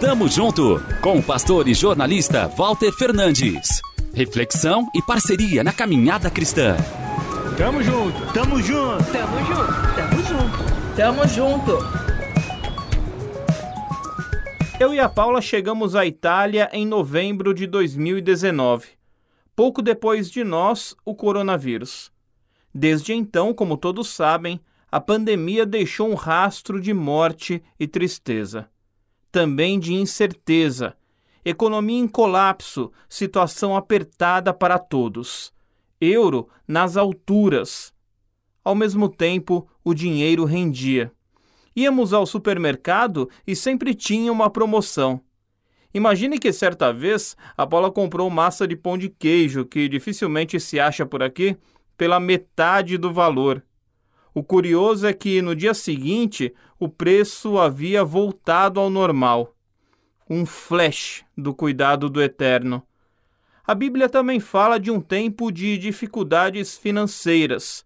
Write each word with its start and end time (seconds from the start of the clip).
Tamo 0.00 0.28
junto 0.28 0.82
com 1.00 1.18
o 1.18 1.22
pastor 1.22 1.66
e 1.68 1.74
jornalista 1.74 2.48
Walter 2.48 2.92
Fernandes. 2.92 3.80
Reflexão 4.12 4.88
e 4.94 5.00
parceria 5.00 5.64
na 5.64 5.72
caminhada 5.72 6.30
cristã. 6.30 6.76
Tamo 7.56 7.82
junto, 7.82 8.32
tamo 8.32 8.60
junto, 8.60 9.04
tamo 9.12 9.38
junto, 9.46 9.94
tamo 9.96 10.22
junto, 10.22 10.96
tamo 10.96 11.28
junto. 11.28 12.02
Eu 14.78 14.92
e 14.92 15.00
a 15.00 15.08
Paula 15.08 15.40
chegamos 15.40 15.94
à 15.94 16.04
Itália 16.04 16.68
em 16.72 16.84
novembro 16.84 17.54
de 17.54 17.66
2019. 17.66 18.88
Pouco 19.54 19.80
depois 19.80 20.30
de 20.30 20.44
nós, 20.44 20.94
o 21.04 21.14
coronavírus. 21.14 22.10
Desde 22.74 23.12
então, 23.12 23.54
como 23.54 23.76
todos 23.76 24.08
sabem, 24.08 24.60
a 24.90 25.00
pandemia 25.00 25.64
deixou 25.64 26.10
um 26.10 26.14
rastro 26.14 26.80
de 26.80 26.92
morte 26.92 27.62
e 27.78 27.86
tristeza. 27.86 28.71
Também 29.32 29.80
de 29.80 29.94
incerteza, 29.94 30.94
economia 31.42 31.98
em 31.98 32.06
colapso, 32.06 32.92
situação 33.08 33.74
apertada 33.74 34.52
para 34.52 34.78
todos. 34.78 35.50
Euro 35.98 36.50
nas 36.68 36.98
alturas. 36.98 37.94
Ao 38.62 38.74
mesmo 38.74 39.08
tempo, 39.08 39.66
o 39.82 39.94
dinheiro 39.94 40.44
rendia. 40.44 41.10
Íamos 41.74 42.12
ao 42.12 42.26
supermercado 42.26 43.30
e 43.46 43.56
sempre 43.56 43.94
tinha 43.94 44.30
uma 44.30 44.50
promoção. 44.50 45.18
Imagine 45.94 46.38
que 46.38 46.52
certa 46.52 46.92
vez 46.92 47.34
a 47.56 47.66
Paula 47.66 47.90
comprou 47.90 48.28
massa 48.28 48.68
de 48.68 48.76
pão 48.76 48.98
de 48.98 49.08
queijo, 49.08 49.64
que 49.64 49.88
dificilmente 49.88 50.60
se 50.60 50.78
acha 50.78 51.06
por 51.06 51.22
aqui, 51.22 51.56
pela 51.96 52.20
metade 52.20 52.98
do 52.98 53.10
valor. 53.10 53.64
O 54.34 54.42
curioso 54.42 55.06
é 55.06 55.12
que 55.12 55.42
no 55.42 55.54
dia 55.54 55.74
seguinte 55.74 56.54
o 56.78 56.88
preço 56.88 57.58
havia 57.58 58.02
voltado 58.02 58.80
ao 58.80 58.88
normal. 58.88 59.54
Um 60.28 60.46
flash 60.46 61.22
do 61.36 61.54
cuidado 61.54 62.08
do 62.08 62.22
Eterno. 62.22 62.82
A 63.66 63.74
Bíblia 63.74 64.08
também 64.08 64.40
fala 64.40 64.78
de 64.80 64.90
um 64.90 65.00
tempo 65.00 65.52
de 65.52 65.76
dificuldades 65.76 66.78
financeiras. 66.78 67.84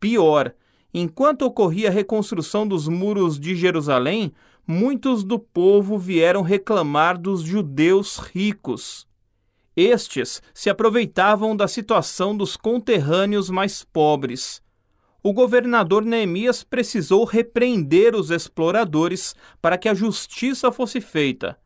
Pior, 0.00 0.54
enquanto 0.94 1.42
ocorria 1.42 1.88
a 1.88 1.92
reconstrução 1.92 2.66
dos 2.66 2.88
muros 2.88 3.38
de 3.38 3.54
Jerusalém, 3.54 4.32
muitos 4.66 5.22
do 5.22 5.38
povo 5.38 5.98
vieram 5.98 6.42
reclamar 6.42 7.18
dos 7.18 7.42
judeus 7.42 8.16
ricos. 8.16 9.06
Estes 9.76 10.42
se 10.52 10.70
aproveitavam 10.70 11.54
da 11.54 11.68
situação 11.68 12.36
dos 12.36 12.56
conterrâneos 12.56 13.50
mais 13.50 13.84
pobres. 13.84 14.62
O 15.22 15.32
governador 15.32 16.04
Neemias 16.04 16.64
precisou 16.64 17.24
repreender 17.24 18.14
os 18.14 18.30
exploradores 18.30 19.34
para 19.60 19.78
que 19.78 19.88
a 19.88 19.94
justiça 19.94 20.72
fosse 20.72 21.00
feita. 21.00 21.56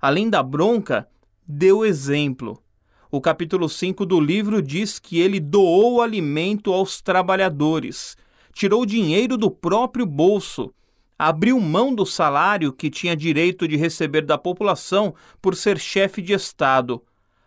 Além 0.00 0.28
da 0.28 0.42
bronca, 0.42 1.08
deu 1.46 1.84
exemplo. 1.84 2.62
O 3.10 3.20
capítulo 3.20 3.68
5 3.68 4.04
do 4.04 4.20
livro 4.20 4.60
diz 4.60 4.98
que 4.98 5.18
ele 5.18 5.40
doou 5.40 6.02
alimento 6.02 6.72
aos 6.72 7.00
trabalhadores, 7.00 8.16
tirou 8.52 8.84
dinheiro 8.84 9.38
do 9.38 9.50
próprio 9.50 10.04
bolso, 10.04 10.74
abriu 11.18 11.58
mão 11.58 11.94
do 11.94 12.04
salário 12.04 12.72
que 12.72 12.90
tinha 12.90 13.16
direito 13.16 13.66
de 13.66 13.76
receber 13.76 14.22
da 14.22 14.36
população 14.36 15.14
por 15.40 15.56
ser 15.56 15.78
chefe 15.78 16.20
de 16.20 16.34
Estado 16.34 17.02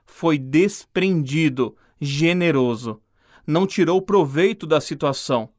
foi 0.10 0.38
desprendido, 0.38 1.78
generoso. 2.02 3.00
Não 3.46 3.66
tirou 3.66 4.02
proveito 4.02 4.66
da 4.66 4.82
situação. 4.82 5.50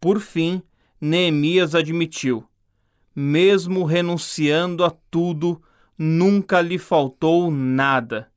Por 0.00 0.20
fim, 0.20 0.62
Neemias 1.00 1.74
admitiu: 1.74 2.44
mesmo 3.14 3.84
renunciando 3.84 4.84
a 4.84 4.90
tudo, 5.10 5.60
nunca 5.98 6.60
lhe 6.60 6.78
faltou 6.78 7.50
nada. 7.50 8.30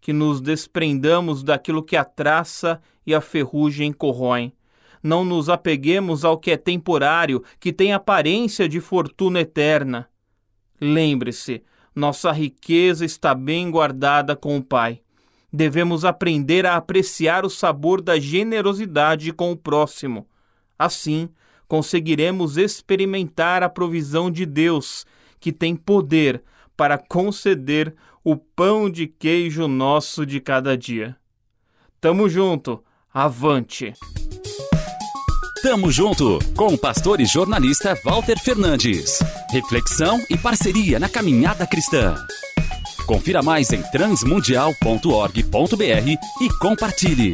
Que 0.00 0.14
nos 0.14 0.40
desprendamos 0.40 1.42
daquilo 1.42 1.82
que 1.82 1.94
a 1.96 2.04
traça 2.04 2.80
e 3.06 3.14
a 3.14 3.20
ferrugem 3.20 3.92
corroem. 3.92 4.52
Não 5.02 5.24
nos 5.24 5.48
apeguemos 5.48 6.24
ao 6.24 6.38
que 6.38 6.50
é 6.50 6.56
temporário, 6.56 7.44
que 7.60 7.72
tem 7.72 7.92
aparência 7.92 8.68
de 8.68 8.80
fortuna 8.80 9.40
eterna. 9.40 10.08
Lembre-se, 10.80 11.62
nossa 11.94 12.32
riqueza 12.32 13.04
está 13.04 13.34
bem 13.34 13.70
guardada 13.70 14.34
com 14.34 14.56
o 14.56 14.62
Pai. 14.62 15.02
Devemos 15.52 16.04
aprender 16.04 16.64
a 16.64 16.76
apreciar 16.76 17.44
o 17.44 17.50
sabor 17.50 18.00
da 18.00 18.18
generosidade 18.18 19.32
com 19.32 19.52
o 19.52 19.56
próximo. 19.56 20.26
Assim, 20.78 21.28
conseguiremos 21.66 22.56
experimentar 22.56 23.62
a 23.62 23.68
provisão 23.68 24.30
de 24.30 24.46
Deus, 24.46 25.04
que 25.40 25.52
tem 25.52 25.74
poder 25.74 26.42
para 26.76 26.96
conceder 26.96 27.94
o 28.22 28.36
pão 28.36 28.88
de 28.88 29.06
queijo 29.06 29.66
nosso 29.66 30.24
de 30.24 30.40
cada 30.40 30.76
dia. 30.76 31.16
Tamo 32.00 32.28
junto, 32.28 32.82
avante! 33.12 33.92
Tamo 35.60 35.90
junto 35.90 36.38
com 36.56 36.68
o 36.68 36.78
pastor 36.78 37.20
e 37.20 37.26
jornalista 37.26 37.98
Walter 38.04 38.38
Fernandes. 38.38 39.18
Reflexão 39.50 40.24
e 40.30 40.38
parceria 40.38 41.00
na 41.00 41.08
caminhada 41.08 41.66
cristã. 41.66 42.14
Confira 43.06 43.42
mais 43.42 43.72
em 43.72 43.82
transmundial.org.br 43.90 46.08
e 46.40 46.48
compartilhe. 46.60 47.32